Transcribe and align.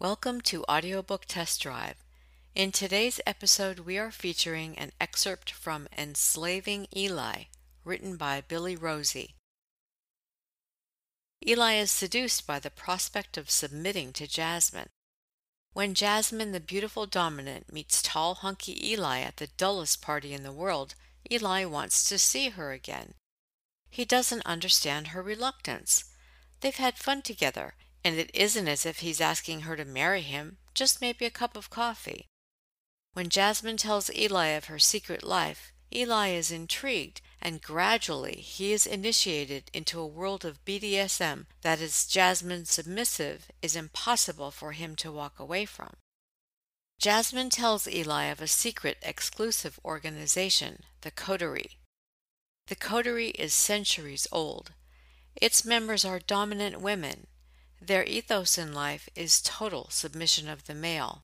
Welcome 0.00 0.42
to 0.42 0.64
Audiobook 0.70 1.24
Test 1.26 1.60
Drive. 1.60 1.96
In 2.54 2.70
today's 2.70 3.20
episode, 3.26 3.80
we 3.80 3.98
are 3.98 4.12
featuring 4.12 4.78
an 4.78 4.92
excerpt 5.00 5.50
from 5.50 5.88
Enslaving 5.98 6.86
Eli, 6.94 7.46
written 7.84 8.16
by 8.16 8.40
Billy 8.46 8.76
Rosey. 8.76 9.34
Eli 11.44 11.72
is 11.72 11.90
seduced 11.90 12.46
by 12.46 12.60
the 12.60 12.70
prospect 12.70 13.36
of 13.36 13.50
submitting 13.50 14.12
to 14.12 14.28
Jasmine. 14.28 14.90
When 15.72 15.94
Jasmine, 15.94 16.52
the 16.52 16.60
beautiful 16.60 17.06
dominant, 17.06 17.72
meets 17.72 18.00
tall, 18.00 18.36
hunky 18.36 18.92
Eli 18.92 19.22
at 19.22 19.38
the 19.38 19.48
dullest 19.48 20.00
party 20.00 20.32
in 20.32 20.44
the 20.44 20.52
world, 20.52 20.94
Eli 21.28 21.64
wants 21.64 22.08
to 22.08 22.20
see 22.20 22.50
her 22.50 22.70
again. 22.70 23.14
He 23.90 24.04
doesn't 24.04 24.46
understand 24.46 25.08
her 25.08 25.22
reluctance. 25.24 26.04
They've 26.60 26.76
had 26.76 26.98
fun 26.98 27.22
together 27.22 27.74
and 28.08 28.18
it 28.18 28.30
isn't 28.32 28.68
as 28.68 28.86
if 28.86 29.00
he's 29.00 29.20
asking 29.20 29.60
her 29.60 29.76
to 29.76 29.84
marry 29.84 30.22
him, 30.22 30.56
just 30.72 31.02
maybe 31.02 31.26
a 31.26 31.30
cup 31.30 31.58
of 31.58 31.68
coffee. 31.68 32.24
When 33.12 33.28
Jasmine 33.28 33.76
tells 33.76 34.10
Eli 34.16 34.46
of 34.46 34.64
her 34.64 34.78
secret 34.78 35.22
life, 35.22 35.72
Eli 35.94 36.28
is 36.28 36.50
intrigued, 36.50 37.20
and 37.42 37.60
gradually 37.60 38.36
he 38.36 38.72
is 38.72 38.86
initiated 38.86 39.70
into 39.74 40.00
a 40.00 40.06
world 40.06 40.46
of 40.46 40.64
BDSM 40.64 41.44
that 41.60 41.82
as 41.82 42.06
Jasmine 42.06 42.64
submissive 42.64 43.50
is 43.60 43.76
impossible 43.76 44.50
for 44.52 44.72
him 44.72 44.96
to 44.96 45.12
walk 45.12 45.38
away 45.38 45.66
from. 45.66 45.92
Jasmine 46.98 47.50
tells 47.50 47.86
Eli 47.86 48.24
of 48.24 48.40
a 48.40 48.48
secret 48.48 48.96
exclusive 49.02 49.78
organization, 49.84 50.80
the 51.02 51.10
Coterie. 51.10 51.76
The 52.68 52.74
Coterie 52.74 53.32
is 53.32 53.52
centuries 53.52 54.26
old. 54.32 54.72
Its 55.36 55.62
members 55.62 56.06
are 56.06 56.18
dominant 56.18 56.80
women, 56.80 57.26
their 57.80 58.04
ethos 58.04 58.58
in 58.58 58.72
life 58.72 59.08
is 59.14 59.40
total 59.40 59.88
submission 59.90 60.48
of 60.48 60.66
the 60.66 60.74
male. 60.74 61.22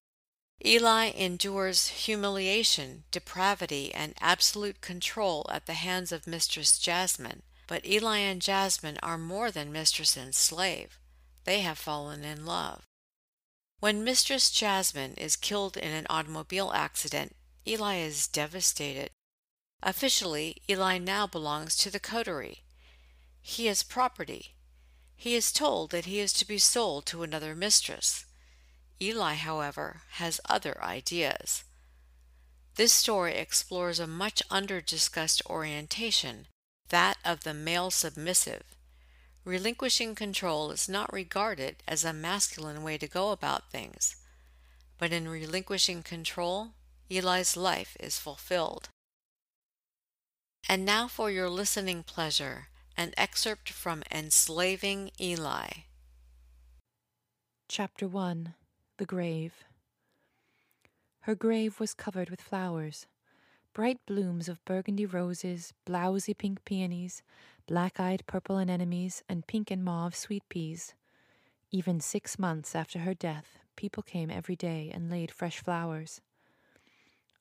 Eli 0.65 1.11
endures 1.11 1.89
humiliation, 1.89 3.05
depravity, 3.11 3.93
and 3.93 4.15
absolute 4.21 4.81
control 4.81 5.47
at 5.51 5.67
the 5.67 5.75
hands 5.75 6.13
of 6.13 6.27
Mistress 6.27 6.79
Jasmine. 6.79 7.43
But 7.67 7.87
Eli 7.87 8.19
and 8.19 8.41
Jasmine 8.41 8.99
are 9.03 9.19
more 9.19 9.51
than 9.51 9.73
mistress 9.73 10.17
and 10.17 10.35
slave. 10.35 10.99
They 11.45 11.61
have 11.61 11.79
fallen 11.79 12.25
in 12.25 12.47
love. 12.47 12.85
When 13.81 14.05
Mistress 14.05 14.51
Jasmine 14.51 15.15
is 15.15 15.37
killed 15.37 15.77
in 15.77 15.93
an 15.93 16.07
automobile 16.09 16.73
accident, 16.73 17.35
Eli 17.67 17.97
is 17.97 18.29
devastated. 18.29 19.11
Officially, 19.83 20.63
Eli 20.69 20.99
now 20.99 21.27
belongs 21.27 21.77
to 21.77 21.91
the 21.91 22.01
coterie. 22.01 22.63
He 23.43 23.69
is 23.69 23.83
property, 23.83 24.54
he 25.25 25.37
is 25.37 25.53
told 25.53 25.91
that 25.91 26.05
he 26.05 26.21
is 26.21 26.35
to 26.35 26.47
be 26.47 26.59
sold 26.59 27.07
to 27.07 27.23
another 27.23 27.55
mistress. 27.55 28.27
Eli, 29.01 29.33
however, 29.37 30.03
has 30.21 30.39
other 30.51 30.79
ideas. 30.85 31.65
This 32.75 32.93
story 32.93 33.35
explores 33.35 33.99
a 33.99 34.07
much 34.07 34.43
under 34.51 34.83
discussed 34.83 35.41
orientation, 35.49 36.47
that 36.91 37.17
of 37.25 37.43
the 37.43 37.55
male 37.55 37.91
submissive. 37.91 38.65
Relinquishing 39.47 40.15
control 40.15 40.71
is 40.71 40.91
not 40.91 41.11
regarded 41.11 41.77
as 41.89 42.05
a 42.05 42.13
masculine 42.13 42.83
way 42.83 42.99
to 42.99 43.09
go 43.09 43.31
about 43.31 43.71
things, 43.71 44.17
but 44.99 45.11
in 45.11 45.27
relinquishing 45.27 46.03
control, 46.03 46.73
Eli's 47.09 47.57
life 47.57 47.97
is 47.99 48.19
fulfilled. 48.19 48.91
And 50.69 50.85
now 50.85 51.09
for 51.09 51.31
your 51.31 51.49
listening 51.49 52.03
pleasure 52.03 52.69
an 52.97 53.13
excerpt 53.17 53.71
from 53.71 54.03
Enslaving 54.11 55.11
Eli. 55.21 55.69
Chapter 57.69 58.07
1 58.07 58.55
The 58.99 59.05
Grave. 59.05 59.65
Her 61.21 61.35
grave 61.35 61.81
was 61.81 61.95
covered 61.95 62.31
with 62.31 62.41
flowers 62.41 63.07
bright 63.73 63.99
blooms 64.07 64.49
of 64.49 64.65
burgundy 64.65 65.05
roses, 65.05 65.75
blousy 65.85 66.33
pink 66.33 66.65
peonies, 66.65 67.25
black 67.67 67.99
eyed 67.99 68.25
purple 68.29 68.57
anemones, 68.57 69.25
and 69.29 69.49
pink 69.49 69.73
and 69.73 69.85
mauve 69.85 70.15
sweet 70.15 70.49
peas. 70.49 70.95
Even 71.73 71.99
six 71.99 72.39
months 72.39 72.77
after 72.77 73.01
her 73.01 73.15
death, 73.15 73.59
people 73.75 74.05
came 74.05 74.31
every 74.31 74.55
day 74.55 74.93
and 74.95 75.11
laid 75.11 75.33
fresh 75.33 75.59
flowers. 75.59 76.21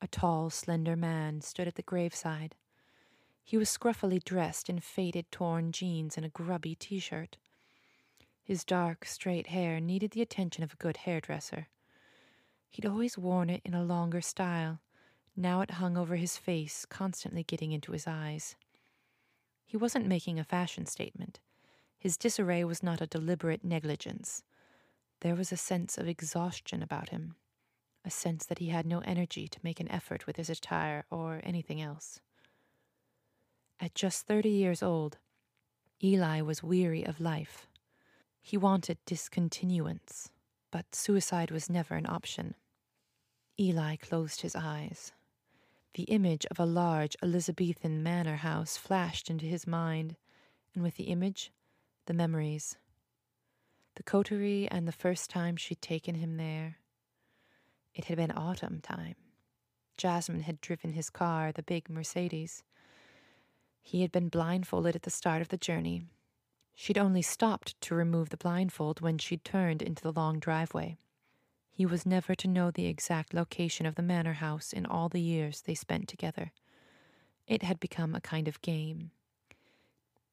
A 0.02 0.08
tall, 0.08 0.50
slender 0.50 0.96
man 0.96 1.42
stood 1.42 1.68
at 1.68 1.76
the 1.76 1.84
graveside. 1.84 2.56
He 3.44 3.58
was 3.58 3.70
scruffily 3.70 4.24
dressed 4.24 4.70
in 4.70 4.80
faded, 4.80 5.32
torn 5.32 5.72
jeans 5.72 6.16
and 6.16 6.26
a 6.26 6.30
grubby 6.30 6.76
t 6.76 7.00
shirt. 7.00 7.38
His 8.42 8.64
dark, 8.64 9.06
straight 9.06 9.48
hair 9.48 9.80
needed 9.80 10.12
the 10.12 10.22
attention 10.22 10.64
of 10.64 10.74
a 10.74 10.78
good 10.78 10.98
hairdresser. 10.98 11.68
He'd 12.70 12.86
always 12.86 13.18
worn 13.18 13.50
it 13.50 13.62
in 13.64 13.74
a 13.74 13.84
longer 13.84 14.22
style. 14.22 14.80
Now 15.36 15.62
it 15.62 15.72
hung 15.72 15.98
over 15.98 16.16
his 16.16 16.38
face, 16.38 16.86
constantly 16.86 17.44
getting 17.44 17.72
into 17.72 17.92
his 17.92 18.08
eyes. 18.08 18.56
He 19.66 19.78
wasn't 19.78 20.08
making 20.08 20.40
a 20.40 20.44
fashion 20.44 20.86
statement. 20.86 21.40
His 21.98 22.18
disarray 22.18 22.64
was 22.64 22.84
not 22.84 23.02
a 23.02 23.08
deliberate 23.08 23.64
negligence. 23.64 24.44
There 25.22 25.36
was 25.36 25.52
a 25.52 25.58
sense 25.58 25.98
of 25.98 26.08
exhaustion 26.08 26.84
about 26.84 27.10
him, 27.10 27.36
a 28.04 28.10
sense 28.10 28.46
that 28.46 28.60
he 28.60 28.70
had 28.70 28.86
no 28.86 29.00
energy 29.00 29.48
to 29.48 29.60
make 29.64 29.80
an 29.80 29.90
effort 29.90 30.28
with 30.28 30.36
his 30.36 30.50
attire 30.50 31.06
or 31.10 31.40
anything 31.44 31.82
else. 31.82 32.20
At 33.80 33.96
just 33.96 34.26
thirty 34.26 34.50
years 34.50 34.82
old, 34.82 35.18
Eli 36.04 36.42
was 36.42 36.64
weary 36.64 37.06
of 37.06 37.20
life. 37.20 37.68
He 38.42 38.58
wanted 38.58 38.98
discontinuance, 39.06 40.30
but 40.72 40.96
suicide 40.96 41.52
was 41.52 41.70
never 41.70 41.96
an 41.96 42.06
option. 42.08 42.56
Eli 43.60 43.96
closed 43.96 44.42
his 44.42 44.56
eyes. 44.56 45.14
The 45.94 46.04
image 46.04 46.46
of 46.50 46.60
a 46.60 46.66
large 46.66 47.16
Elizabethan 47.22 48.02
manor 48.02 48.38
house 48.38 48.78
flashed 48.78 49.30
into 49.30 49.46
his 49.46 49.68
mind, 49.68 50.16
and 50.74 50.84
with 50.84 50.96
the 50.96 51.06
image, 51.06 51.52
the 52.06 52.14
memories. 52.14 52.78
The 53.96 54.04
coterie 54.04 54.68
and 54.72 54.88
the 54.88 54.92
first 54.92 55.30
time 55.30 55.56
she'd 55.56 55.82
taken 55.82 56.16
him 56.16 56.38
there. 56.38 56.78
It 57.94 58.06
had 58.06 58.18
been 58.18 58.32
autumn 58.32 58.82
time. 58.82 59.16
Jasmine 59.98 60.42
had 60.42 60.60
driven 60.62 60.94
his 60.94 61.12
car, 61.12 61.52
the 61.52 61.62
big 61.62 61.90
Mercedes. 61.90 62.64
He 63.86 64.02
had 64.02 64.14
been 64.14 64.30
blindfolded 64.30 64.96
at 64.96 65.04
the 65.04 65.12
start 65.12 65.42
of 65.42 65.50
the 65.50 65.58
journey. 65.58 66.04
She'd 66.74 66.98
only 66.98 67.22
stopped 67.22 67.80
to 67.82 67.94
remove 67.94 68.30
the 68.30 68.38
blindfold 68.38 69.02
when 69.02 69.18
she'd 69.18 69.44
turned 69.44 69.82
into 69.82 70.02
the 70.02 70.14
long 70.14 70.40
driveway. 70.40 70.98
He 71.70 71.86
was 71.86 72.06
never 72.06 72.34
to 72.34 72.48
know 72.48 72.72
the 72.72 72.88
exact 72.88 73.34
location 73.34 73.86
of 73.86 73.96
the 73.96 74.02
manor 74.02 74.34
house 74.34 74.72
in 74.72 74.86
all 74.86 75.10
the 75.10 75.22
years 75.22 75.62
they 75.62 75.76
spent 75.76 76.08
together. 76.08 76.54
It 77.46 77.62
had 77.62 77.80
become 77.80 78.16
a 78.16 78.22
kind 78.22 78.48
of 78.48 78.62
game. 78.62 79.12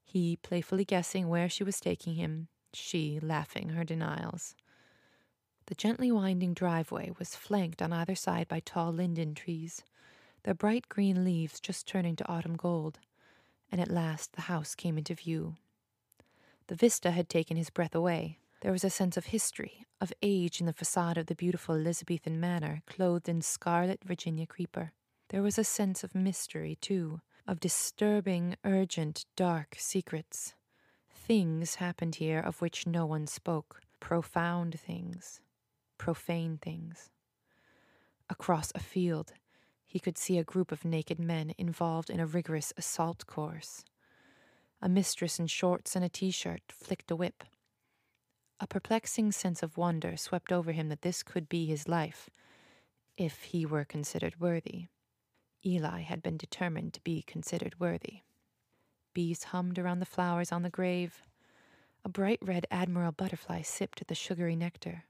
He 0.05 0.37
playfully 0.37 0.85
guessing 0.85 1.29
where 1.29 1.49
she 1.49 1.65
was 1.65 1.81
taking 1.81 2.15
him, 2.15 2.49
she 2.73 3.19
laughing 3.21 3.71
her 3.71 3.85
denials. 3.85 4.55
The 5.67 5.75
gently 5.75 6.13
winding 6.13 6.55
driveway 6.55 7.11
was 7.19 7.37
flanked 7.37 7.83
on 7.83 7.93
either 7.93 8.15
side 8.15 8.47
by 8.47 8.61
tall 8.61 8.93
linden 8.93 9.35
trees, 9.35 9.83
their 10.45 10.55
bright 10.55 10.89
green 10.89 11.25
leaves 11.25 11.61
just 11.61 11.87
turning 11.87 12.17
to 12.17 12.29
autumn 12.29 12.57
gold 12.57 13.01
and 13.71 13.81
at 13.81 13.91
last 13.91 14.33
the 14.33 14.43
house 14.43 14.75
came 14.75 14.99
into 14.99 15.15
view. 15.15 15.57
The 16.67 16.75
vista 16.75 17.11
had 17.11 17.29
taken 17.29 17.57
his 17.57 17.71
breath 17.71 17.95
away. 17.95 18.39
There 18.63 18.73
was 18.73 18.85
a 18.85 18.91
sense 18.91 19.17
of 19.17 19.27
history, 19.27 19.87
of 20.01 20.13
age 20.23 20.61
in 20.61 20.67
the 20.67 20.73
facade 20.73 21.17
of 21.19 21.27
the 21.27 21.35
beautiful 21.35 21.75
Elizabethan 21.75 22.39
manor, 22.39 22.83
clothed 22.87 23.29
in 23.29 23.43
scarlet 23.43 24.05
Virginia 24.05 24.47
creeper. 24.47 24.93
There 25.31 25.43
was 25.43 25.59
a 25.59 25.65
sense 25.65 26.05
of 26.05 26.15
mystery, 26.15 26.77
too, 26.81 27.21
of 27.47 27.61
disturbing, 27.61 28.57
urgent, 28.65 29.25
dark 29.37 29.77
secrets. 29.79 30.55
Things 31.13 31.77
happened 31.77 32.17
here 32.17 32.41
of 32.41 32.61
which 32.61 32.87
no 32.87 33.07
one 33.07 33.27
spoke, 33.27 33.81
profound 34.01 34.79
things, 34.79 35.41
profane 35.99 36.59
things. 36.61 37.11
Across 38.29 38.73
a 38.75 38.81
field, 38.81 39.33
he 39.91 39.99
could 39.99 40.17
see 40.17 40.39
a 40.39 40.45
group 40.45 40.71
of 40.71 40.85
naked 40.85 41.19
men 41.19 41.53
involved 41.59 42.11
in 42.11 42.21
a 42.21 42.27
rigorous 42.27 42.73
assault 42.77 43.27
course. 43.27 43.85
A 44.81 44.89
mistress 44.89 45.41
in 45.41 45.49
shorts 45.49 45.97
and 45.97 46.05
a 46.05 46.09
t 46.09 46.31
shirt 46.31 46.63
flicked 46.69 47.11
a 47.11 47.17
whip. 47.17 47.43
A 48.61 48.69
perplexing 48.69 49.33
sense 49.33 49.65
of 49.65 49.77
wonder 49.77 50.17
swept 50.17 50.53
over 50.53 50.71
him 50.71 50.91
that 50.91 51.03
this 51.03 51.25
could 51.25 51.49
be 51.49 51.67
his 51.67 51.89
life, 51.89 52.31
if 53.17 53.43
he 53.43 53.67
were 53.67 53.85
considered 53.85 54.39
worthy. 54.39 54.87
Eli 55.67 56.03
had 56.03 56.23
been 56.23 56.37
determined 56.37 56.95
to 56.95 57.03
be 57.03 57.23
considered 57.23 57.81
worthy. 57.81 58.21
Bees 59.13 59.43
hummed 59.43 59.77
around 59.77 59.99
the 59.99 60.07
flowers 60.07 60.53
on 60.53 60.63
the 60.63 60.71
grave. 60.71 61.21
A 62.05 62.09
bright 62.09 62.39
red 62.41 62.65
admiral 62.71 63.11
butterfly 63.11 63.63
sipped 63.63 64.01
at 64.01 64.07
the 64.07 64.15
sugary 64.15 64.55
nectar. 64.55 65.07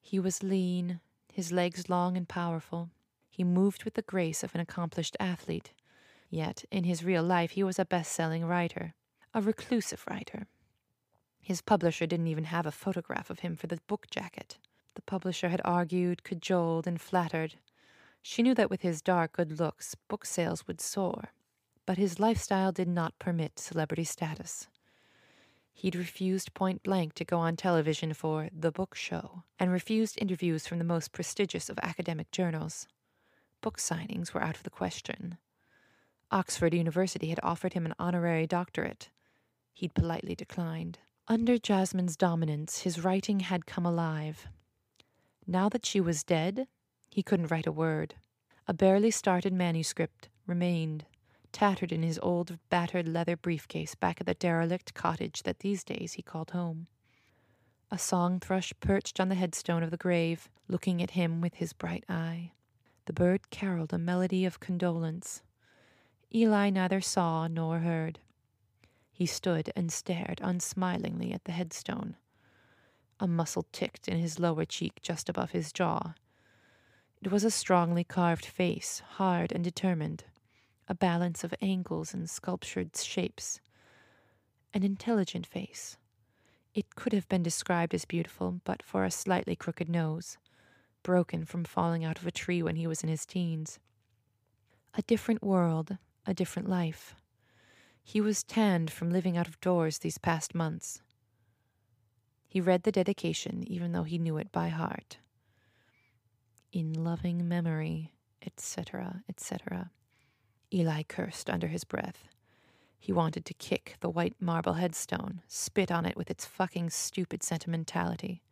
He 0.00 0.20
was 0.20 0.44
lean, 0.44 1.00
his 1.32 1.50
legs 1.50 1.88
long 1.88 2.16
and 2.16 2.28
powerful, 2.28 2.90
he 3.34 3.42
moved 3.42 3.82
with 3.82 3.94
the 3.94 4.02
grace 4.02 4.44
of 4.44 4.54
an 4.54 4.60
accomplished 4.60 5.16
athlete. 5.18 5.72
Yet, 6.30 6.64
in 6.70 6.84
his 6.84 7.02
real 7.02 7.24
life, 7.24 7.50
he 7.50 7.64
was 7.64 7.80
a 7.80 7.84
best 7.84 8.12
selling 8.12 8.44
writer, 8.44 8.94
a 9.34 9.42
reclusive 9.42 10.04
writer. 10.08 10.46
His 11.40 11.60
publisher 11.60 12.06
didn't 12.06 12.28
even 12.28 12.44
have 12.44 12.64
a 12.64 12.70
photograph 12.70 13.30
of 13.30 13.40
him 13.40 13.56
for 13.56 13.66
the 13.66 13.80
book 13.88 14.06
jacket. 14.08 14.58
The 14.94 15.02
publisher 15.02 15.48
had 15.48 15.60
argued, 15.64 16.22
cajoled, 16.22 16.86
and 16.86 17.00
flattered. 17.00 17.56
She 18.22 18.40
knew 18.40 18.54
that 18.54 18.70
with 18.70 18.82
his 18.82 19.02
dark 19.02 19.32
good 19.32 19.58
looks, 19.58 19.96
book 20.06 20.24
sales 20.24 20.68
would 20.68 20.80
soar, 20.80 21.32
but 21.86 21.98
his 21.98 22.20
lifestyle 22.20 22.70
did 22.70 22.86
not 22.86 23.18
permit 23.18 23.58
celebrity 23.58 24.04
status. 24.04 24.68
He'd 25.72 25.96
refused 25.96 26.54
point 26.54 26.84
blank 26.84 27.14
to 27.14 27.24
go 27.24 27.40
on 27.40 27.56
television 27.56 28.14
for 28.14 28.48
The 28.56 28.70
Book 28.70 28.94
Show 28.94 29.42
and 29.58 29.72
refused 29.72 30.22
interviews 30.22 30.68
from 30.68 30.78
the 30.78 30.84
most 30.84 31.10
prestigious 31.10 31.68
of 31.68 31.80
academic 31.82 32.30
journals. 32.30 32.86
Book 33.64 33.78
signings 33.78 34.34
were 34.34 34.42
out 34.42 34.58
of 34.58 34.62
the 34.62 34.68
question. 34.68 35.38
Oxford 36.30 36.74
University 36.74 37.30
had 37.30 37.40
offered 37.42 37.72
him 37.72 37.86
an 37.86 37.94
honorary 37.98 38.46
doctorate. 38.46 39.08
He'd 39.72 39.94
politely 39.94 40.34
declined. 40.34 40.98
Under 41.28 41.56
Jasmine's 41.56 42.14
dominance, 42.14 42.80
his 42.80 43.02
writing 43.02 43.40
had 43.40 43.64
come 43.64 43.86
alive. 43.86 44.48
Now 45.46 45.70
that 45.70 45.86
she 45.86 45.98
was 45.98 46.22
dead, 46.22 46.68
he 47.08 47.22
couldn't 47.22 47.50
write 47.50 47.66
a 47.66 47.72
word. 47.72 48.16
A 48.68 48.74
barely 48.74 49.10
started 49.10 49.54
manuscript 49.54 50.28
remained, 50.46 51.06
tattered 51.50 51.90
in 51.90 52.02
his 52.02 52.18
old, 52.22 52.58
battered 52.68 53.08
leather 53.08 53.34
briefcase 53.34 53.94
back 53.94 54.20
at 54.20 54.26
the 54.26 54.34
derelict 54.34 54.92
cottage 54.92 55.42
that 55.44 55.60
these 55.60 55.82
days 55.82 56.12
he 56.12 56.22
called 56.22 56.50
home. 56.50 56.86
A 57.90 57.96
song 57.96 58.40
thrush 58.40 58.74
perched 58.80 59.18
on 59.18 59.30
the 59.30 59.36
headstone 59.36 59.82
of 59.82 59.90
the 59.90 59.96
grave, 59.96 60.50
looking 60.68 61.02
at 61.02 61.12
him 61.12 61.40
with 61.40 61.54
his 61.54 61.72
bright 61.72 62.04
eye. 62.10 62.52
The 63.06 63.12
bird 63.12 63.50
caroled 63.50 63.92
a 63.92 63.98
melody 63.98 64.44
of 64.44 64.60
condolence. 64.60 65.42
Eli 66.34 66.70
neither 66.70 67.00
saw 67.00 67.46
nor 67.46 67.80
heard. 67.80 68.18
He 69.12 69.26
stood 69.26 69.70
and 69.76 69.92
stared 69.92 70.40
unsmilingly 70.42 71.32
at 71.32 71.44
the 71.44 71.52
headstone. 71.52 72.16
A 73.20 73.28
muscle 73.28 73.66
ticked 73.72 74.08
in 74.08 74.18
his 74.18 74.38
lower 74.38 74.64
cheek 74.64 75.00
just 75.02 75.28
above 75.28 75.52
his 75.52 75.72
jaw. 75.72 76.14
It 77.22 77.30
was 77.30 77.44
a 77.44 77.50
strongly 77.50 78.04
carved 78.04 78.44
face, 78.44 79.00
hard 79.16 79.52
and 79.52 79.62
determined, 79.62 80.24
a 80.88 80.94
balance 80.94 81.44
of 81.44 81.54
angles 81.62 82.12
and 82.12 82.28
sculptured 82.28 82.96
shapes. 82.96 83.60
An 84.72 84.82
intelligent 84.82 85.46
face. 85.46 85.96
It 86.74 86.96
could 86.96 87.12
have 87.12 87.28
been 87.28 87.42
described 87.42 87.94
as 87.94 88.04
beautiful 88.04 88.60
but 88.64 88.82
for 88.82 89.04
a 89.04 89.10
slightly 89.10 89.54
crooked 89.54 89.88
nose, 89.88 90.36
broken 91.04 91.44
from 91.44 91.62
falling 91.62 92.04
out 92.04 92.18
of 92.18 92.26
a 92.26 92.32
tree 92.32 92.64
when 92.64 92.74
he 92.74 92.88
was 92.88 93.04
in 93.04 93.08
his 93.08 93.24
teens. 93.24 93.78
A 94.94 95.02
different 95.02 95.44
world, 95.44 95.98
a 96.26 96.34
different 96.34 96.68
life. 96.68 97.14
He 98.02 98.20
was 98.20 98.42
tanned 98.42 98.90
from 98.90 99.10
living 99.10 99.36
out 99.36 99.46
of 99.46 99.60
doors 99.60 99.98
these 99.98 100.18
past 100.18 100.54
months. 100.54 101.00
He 102.48 102.60
read 102.60 102.82
the 102.82 102.92
dedication, 102.92 103.64
even 103.66 103.92
though 103.92 104.02
he 104.02 104.18
knew 104.18 104.36
it 104.36 104.50
by 104.50 104.68
heart. 104.68 105.18
In 106.72 106.92
loving 106.92 107.48
memory, 107.48 108.12
etc., 108.44 109.22
etc. 109.28 109.90
Eli 110.72 111.02
cursed 111.04 111.48
under 111.48 111.68
his 111.68 111.84
breath. 111.84 112.28
He 112.98 113.12
wanted 113.12 113.44
to 113.44 113.54
kick 113.54 113.96
the 114.00 114.08
white 114.08 114.34
marble 114.40 114.74
headstone, 114.74 115.42
spit 115.46 115.92
on 115.92 116.06
it 116.06 116.16
with 116.16 116.30
its 116.30 116.46
fucking 116.46 116.90
stupid 116.90 117.42
sentimentality. 117.42 118.42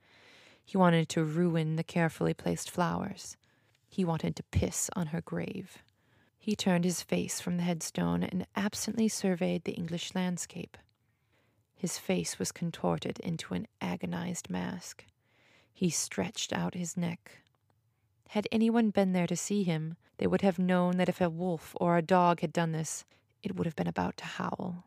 He 0.65 0.77
wanted 0.79 1.09
to 1.11 1.25
ruin 1.25 1.77
the 1.77 1.85
carefully 1.85 2.35
placed 2.35 2.71
flowers. 2.71 3.37
He 3.89 4.05
wanted 4.05 4.37
to 4.37 4.43
piss 4.45 4.89
on 4.97 5.09
her 5.09 5.21
grave. 5.21 5.83
He 6.39 6.57
turned 6.57 6.85
his 6.85 7.03
face 7.03 7.41
from 7.41 7.57
the 7.57 7.63
headstone 7.63 8.23
and 8.23 8.47
absently 8.57 9.09
surveyed 9.09 9.65
the 9.65 9.75
English 9.75 10.15
landscape. 10.15 10.77
His 11.75 11.99
face 11.99 12.39
was 12.39 12.53
contorted 12.53 13.19
into 13.21 13.55
an 13.55 13.67
agonized 13.81 14.49
mask. 14.49 15.05
He 15.73 15.91
stretched 15.91 16.53
out 16.53 16.75
his 16.75 16.97
neck. 16.97 17.43
Had 18.29 18.49
anyone 18.51 18.91
been 18.91 19.13
there 19.13 19.27
to 19.27 19.37
see 19.37 19.63
him, 19.63 19.97
they 20.19 20.27
would 20.27 20.43
have 20.43 20.59
known 20.59 20.97
that 20.97 21.09
if 21.09 21.21
a 21.21 21.29
wolf 21.29 21.77
or 21.81 21.97
a 21.97 22.03
dog 22.03 22.41
had 22.41 22.53
done 22.53 22.73
this, 22.73 23.05
it 23.43 23.57
would 23.57 23.67
have 23.67 23.77
been 23.77 23.89
about 23.89 24.17
to 24.19 24.25
howl. 24.25 24.85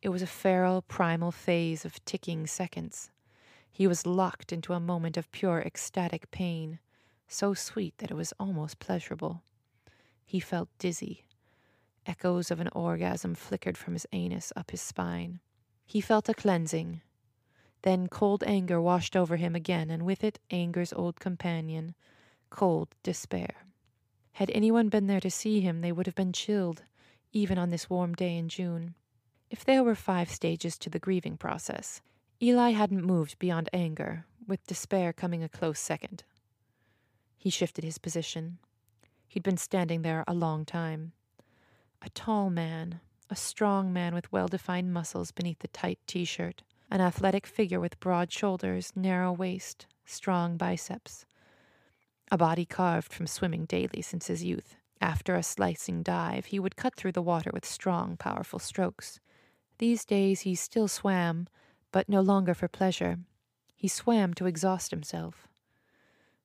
It 0.00 0.10
was 0.10 0.22
a 0.22 0.26
feral, 0.26 0.82
primal 0.82 1.32
phase 1.32 1.84
of 1.84 2.04
ticking 2.04 2.46
seconds. 2.46 3.10
He 3.70 3.86
was 3.86 4.06
locked 4.06 4.52
into 4.52 4.72
a 4.72 4.80
moment 4.80 5.16
of 5.16 5.30
pure 5.30 5.60
ecstatic 5.60 6.30
pain, 6.30 6.78
so 7.28 7.54
sweet 7.54 7.98
that 7.98 8.10
it 8.10 8.16
was 8.16 8.32
almost 8.40 8.78
pleasurable. 8.78 9.42
He 10.24 10.40
felt 10.40 10.68
dizzy. 10.78 11.24
Echoes 12.06 12.50
of 12.50 12.60
an 12.60 12.68
orgasm 12.72 13.34
flickered 13.34 13.76
from 13.76 13.92
his 13.92 14.06
anus 14.12 14.52
up 14.56 14.70
his 14.70 14.80
spine. 14.80 15.40
He 15.86 16.00
felt 16.00 16.28
a 16.28 16.34
cleansing. 16.34 17.02
Then 17.82 18.08
cold 18.08 18.42
anger 18.46 18.80
washed 18.80 19.14
over 19.14 19.36
him 19.36 19.54
again, 19.54 19.90
and 19.90 20.04
with 20.04 20.24
it 20.24 20.38
anger's 20.50 20.92
old 20.92 21.20
companion, 21.20 21.94
cold 22.50 22.88
despair. 23.02 23.66
Had 24.32 24.50
anyone 24.50 24.88
been 24.88 25.06
there 25.06 25.20
to 25.20 25.30
see 25.30 25.60
him, 25.60 25.80
they 25.80 25.92
would 25.92 26.06
have 26.06 26.14
been 26.14 26.32
chilled, 26.32 26.82
even 27.32 27.58
on 27.58 27.70
this 27.70 27.88
warm 27.90 28.14
day 28.14 28.36
in 28.36 28.48
June. 28.48 28.94
If 29.50 29.64
there 29.64 29.84
were 29.84 29.94
five 29.94 30.30
stages 30.30 30.76
to 30.78 30.90
the 30.90 30.98
grieving 30.98 31.36
process, 31.36 32.00
Eli 32.40 32.70
hadn't 32.70 33.04
moved 33.04 33.36
beyond 33.40 33.68
anger, 33.72 34.24
with 34.46 34.66
despair 34.66 35.12
coming 35.12 35.42
a 35.42 35.48
close 35.48 35.80
second. 35.80 36.22
He 37.36 37.50
shifted 37.50 37.82
his 37.82 37.98
position. 37.98 38.58
He'd 39.26 39.42
been 39.42 39.56
standing 39.56 40.02
there 40.02 40.22
a 40.28 40.34
long 40.34 40.64
time. 40.64 41.12
A 42.00 42.08
tall 42.10 42.48
man, 42.48 43.00
a 43.28 43.34
strong 43.34 43.92
man 43.92 44.14
with 44.14 44.30
well 44.30 44.46
defined 44.46 44.92
muscles 44.92 45.32
beneath 45.32 45.58
the 45.58 45.68
tight 45.68 45.98
t 46.06 46.24
shirt, 46.24 46.62
an 46.92 47.00
athletic 47.00 47.44
figure 47.44 47.80
with 47.80 47.98
broad 47.98 48.30
shoulders, 48.30 48.92
narrow 48.94 49.32
waist, 49.32 49.86
strong 50.06 50.56
biceps. 50.56 51.26
A 52.30 52.38
body 52.38 52.64
carved 52.64 53.12
from 53.12 53.26
swimming 53.26 53.64
daily 53.64 54.00
since 54.00 54.28
his 54.28 54.44
youth. 54.44 54.76
After 55.00 55.34
a 55.34 55.42
slicing 55.42 56.04
dive, 56.04 56.46
he 56.46 56.60
would 56.60 56.76
cut 56.76 56.94
through 56.94 57.12
the 57.12 57.22
water 57.22 57.50
with 57.52 57.66
strong, 57.66 58.16
powerful 58.16 58.60
strokes. 58.60 59.18
These 59.78 60.04
days 60.04 60.40
he 60.42 60.54
still 60.54 60.88
swam, 60.88 61.48
but 61.92 62.08
no 62.08 62.20
longer 62.20 62.54
for 62.54 62.68
pleasure. 62.68 63.18
He 63.76 63.88
swam 63.88 64.34
to 64.34 64.46
exhaust 64.46 64.90
himself. 64.90 65.48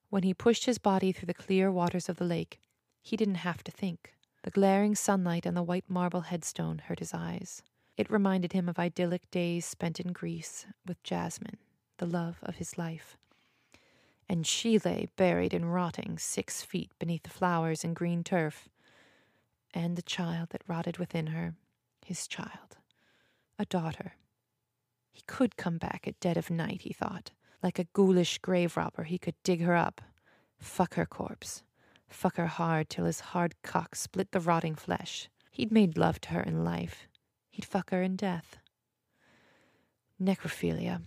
When 0.09 0.23
he 0.23 0.33
pushed 0.33 0.65
his 0.65 0.77
body 0.77 1.11
through 1.11 1.25
the 1.25 1.33
clear 1.33 1.71
waters 1.71 2.07
of 2.07 2.17
the 2.17 2.25
lake, 2.25 2.59
he 3.01 3.17
didn't 3.17 3.35
have 3.35 3.63
to 3.63 3.71
think. 3.71 4.13
The 4.43 4.51
glaring 4.51 4.95
sunlight 4.95 5.45
and 5.45 5.55
the 5.57 5.63
white 5.63 5.89
marble 5.89 6.21
headstone 6.21 6.79
hurt 6.79 6.99
his 6.99 7.13
eyes. 7.13 7.63
It 7.97 8.11
reminded 8.11 8.53
him 8.53 8.67
of 8.67 8.79
idyllic 8.79 9.29
days 9.31 9.65
spent 9.65 9.99
in 9.99 10.13
Greece 10.13 10.65
with 10.85 11.01
Jasmine, 11.03 11.57
the 11.97 12.05
love 12.05 12.37
of 12.43 12.55
his 12.55 12.77
life. 12.77 13.17
And 14.27 14.47
she 14.47 14.79
lay 14.79 15.07
buried 15.15 15.53
and 15.53 15.73
rotting 15.73 16.17
six 16.17 16.61
feet 16.61 16.91
beneath 16.99 17.23
the 17.23 17.29
flowers 17.29 17.83
and 17.83 17.95
green 17.95 18.23
turf. 18.23 18.69
And 19.73 19.95
the 19.95 20.01
child 20.01 20.49
that 20.49 20.67
rotted 20.67 20.97
within 20.97 21.27
her, 21.27 21.55
his 22.05 22.27
child, 22.27 22.77
a 23.57 23.65
daughter. 23.65 24.13
He 25.13 25.21
could 25.27 25.55
come 25.55 25.77
back 25.77 26.07
at 26.07 26.19
dead 26.19 26.37
of 26.37 26.49
night, 26.49 26.81
he 26.81 26.91
thought. 26.91 27.31
Like 27.61 27.79
a 27.79 27.87
ghoulish 27.93 28.39
grave 28.39 28.75
robber, 28.75 29.03
he 29.03 29.17
could 29.17 29.35
dig 29.43 29.61
her 29.61 29.75
up, 29.75 30.01
fuck 30.57 30.95
her 30.95 31.05
corpse, 31.05 31.63
fuck 32.09 32.35
her 32.35 32.47
hard 32.47 32.89
till 32.89 33.05
his 33.05 33.19
hard 33.19 33.55
cock 33.61 33.95
split 33.95 34.31
the 34.31 34.41
rotting 34.41 34.75
flesh. 34.75 35.29
He'd 35.51 35.71
made 35.71 35.97
love 35.97 36.19
to 36.21 36.29
her 36.29 36.41
in 36.41 36.65
life. 36.65 37.07
He'd 37.51 37.63
fuck 37.63 37.91
her 37.91 38.01
in 38.01 38.15
death. 38.15 38.57
Necrophilia. 40.19 41.03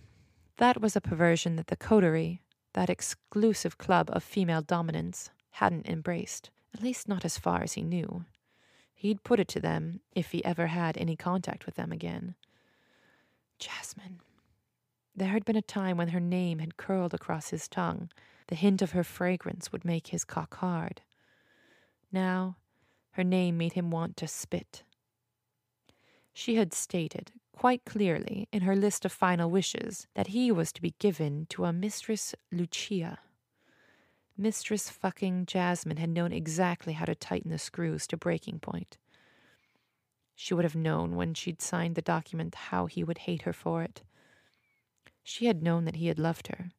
That 0.55 0.81
was 0.81 0.95
a 0.95 1.01
perversion 1.01 1.57
that 1.57 1.67
the 1.67 1.75
coterie, 1.75 2.41
that 2.73 2.89
exclusive 2.89 3.77
club 3.77 4.09
of 4.13 4.23
female 4.23 4.61
dominance, 4.61 5.29
hadn't 5.51 5.87
embraced, 5.87 6.49
at 6.73 6.81
least 6.81 7.07
not 7.07 7.25
as 7.25 7.37
far 7.37 7.61
as 7.61 7.73
he 7.73 7.81
knew. 7.81 8.25
He'd 8.93 9.23
put 9.23 9.39
it 9.39 9.47
to 9.49 9.59
them 9.59 9.99
if 10.15 10.31
he 10.31 10.43
ever 10.45 10.67
had 10.67 10.97
any 10.97 11.15
contact 11.15 11.65
with 11.65 11.75
them 11.75 11.91
again. 11.91 12.35
Jasmine. 13.59 14.19
There 15.15 15.29
had 15.29 15.45
been 15.45 15.55
a 15.55 15.61
time 15.61 15.97
when 15.97 16.09
her 16.09 16.19
name 16.19 16.59
had 16.59 16.77
curled 16.77 17.13
across 17.13 17.49
his 17.49 17.67
tongue, 17.67 18.11
the 18.47 18.55
hint 18.55 18.81
of 18.81 18.91
her 18.91 19.03
fragrance 19.03 19.71
would 19.71 19.83
make 19.83 20.07
his 20.07 20.23
cock 20.23 20.55
hard. 20.57 21.01
Now, 22.11 22.57
her 23.11 23.23
name 23.23 23.57
made 23.57 23.73
him 23.73 23.89
want 23.91 24.15
to 24.17 24.27
spit. 24.27 24.83
She 26.33 26.55
had 26.55 26.71
stated, 26.73 27.31
quite 27.51 27.83
clearly, 27.83 28.47
in 28.51 28.61
her 28.61 28.75
list 28.75 29.05
of 29.05 29.11
final 29.11 29.49
wishes, 29.49 30.05
that 30.13 30.27
he 30.27 30.51
was 30.51 30.71
to 30.73 30.81
be 30.81 30.93
given 30.99 31.47
to 31.49 31.65
a 31.65 31.73
Mistress 31.73 32.35
Lucia. 32.51 33.19
Mistress 34.37 34.89
fucking 34.91 35.47
Jasmine 35.47 35.97
had 35.97 36.11
known 36.11 36.31
exactly 36.31 36.93
how 36.93 37.05
to 37.05 37.15
tighten 37.15 37.49
the 37.49 37.57
screws 37.57 38.05
to 38.05 38.17
breaking 38.17 38.59
point. 38.59 38.99
She 40.37 40.53
would 40.53 40.63
have 40.63 40.75
known 40.75 41.17
when 41.17 41.33
she'd 41.33 41.61
signed 41.61 41.95
the 41.95 42.01
document 42.01 42.55
how 42.55 42.85
he 42.85 43.03
would 43.03 43.17
hate 43.17 43.41
her 43.41 43.51
for 43.51 43.83
it. 43.83 44.03
She 45.21 45.47
had 45.47 45.61
known 45.61 45.83
that 45.83 45.97
he 45.97 46.07
had 46.07 46.17
loved 46.17 46.47
her, 46.47 46.69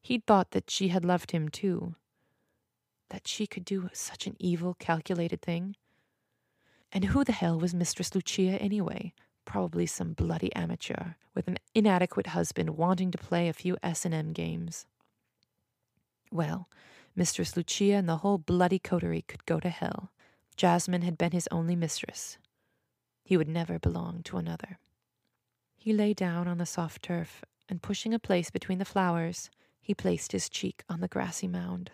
He'd 0.00 0.26
thought 0.26 0.52
that 0.52 0.70
she 0.70 0.88
had 0.88 1.04
loved 1.04 1.30
him 1.32 1.48
too. 1.48 1.94
That 3.10 3.28
she 3.28 3.46
could 3.46 3.64
do 3.64 3.90
such 3.92 4.26
an 4.26 4.36
evil, 4.38 4.74
calculated 4.78 5.42
thing. 5.42 5.76
And 6.92 7.06
who 7.06 7.24
the 7.24 7.32
hell 7.32 7.58
was 7.58 7.74
Mistress 7.74 8.14
Lucia 8.14 8.60
anyway? 8.60 9.12
Probably 9.44 9.86
some 9.86 10.12
bloody 10.12 10.54
amateur 10.54 11.14
with 11.34 11.48
an 11.48 11.58
inadequate 11.74 12.28
husband 12.28 12.70
wanting 12.70 13.10
to 13.10 13.18
play 13.18 13.48
a 13.48 13.52
few 13.52 13.76
S&M 13.82 14.32
games. 14.32 14.86
Well, 16.32 16.68
Mistress 17.14 17.56
Lucia 17.56 17.94
and 17.94 18.08
the 18.08 18.18
whole 18.18 18.38
bloody 18.38 18.78
coterie 18.78 19.22
could 19.22 19.44
go 19.46 19.60
to 19.60 19.68
hell. 19.68 20.10
Jasmine 20.56 21.02
had 21.02 21.18
been 21.18 21.32
his 21.32 21.48
only 21.50 21.76
mistress. 21.76 22.38
He 23.30 23.36
would 23.36 23.48
never 23.48 23.78
belong 23.78 24.24
to 24.24 24.38
another. 24.38 24.80
He 25.76 25.92
lay 25.92 26.14
down 26.14 26.48
on 26.48 26.58
the 26.58 26.66
soft 26.66 27.00
turf, 27.00 27.44
and 27.68 27.80
pushing 27.80 28.12
a 28.12 28.18
place 28.18 28.50
between 28.50 28.80
the 28.80 28.84
flowers, 28.84 29.50
he 29.80 29.94
placed 29.94 30.32
his 30.32 30.48
cheek 30.48 30.82
on 30.88 31.00
the 31.00 31.06
grassy 31.06 31.46
mound. 31.46 31.92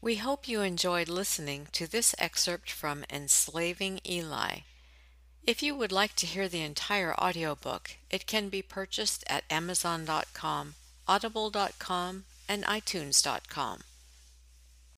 We 0.00 0.16
hope 0.16 0.48
you 0.48 0.62
enjoyed 0.62 1.10
listening 1.10 1.66
to 1.72 1.86
this 1.86 2.14
excerpt 2.18 2.70
from 2.70 3.04
Enslaving 3.12 4.00
Eli. 4.08 4.60
If 5.46 5.62
you 5.62 5.74
would 5.74 5.92
like 5.92 6.16
to 6.16 6.26
hear 6.26 6.48
the 6.48 6.62
entire 6.62 7.14
audiobook, 7.20 7.98
it 8.08 8.26
can 8.26 8.48
be 8.48 8.62
purchased 8.62 9.24
at 9.26 9.44
Amazon.com, 9.50 10.76
Audible.com, 11.06 12.24
and 12.48 12.64
iTunes.com. 12.64 13.80